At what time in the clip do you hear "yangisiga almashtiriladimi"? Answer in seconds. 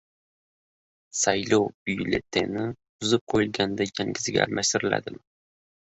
3.93-5.25